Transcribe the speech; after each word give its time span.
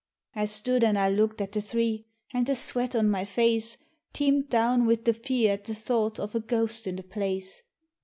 I 0.35 0.45
stood 0.45 0.83
an' 0.83 0.97
I 0.97 1.09
looked 1.09 1.41
at 1.41 1.51
the 1.51 1.61
three, 1.61 2.07
an' 2.33 2.45
the 2.45 2.55
sweat 2.55 2.95
on 2.95 3.07
my 3.07 3.23
face 3.23 3.77
Teemed 4.13 4.49
down 4.49 4.87
wid 4.87 5.05
the 5.05 5.13
fear 5.13 5.53
at 5.53 5.65
the 5.65 5.75
thought 5.75 6.19
of 6.19 6.33
a 6.33 6.39
ghost 6.39 6.87
in 6.87 6.95
the 6.95 7.03
place. 7.03 7.61